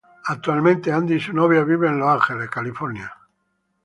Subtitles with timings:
[0.29, 3.15] Actualmente, Andy y su novia viven en Los Ángeles, California.